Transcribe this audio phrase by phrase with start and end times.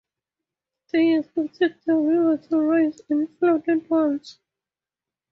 [0.91, 4.39] They expected the river to rise in flood at once.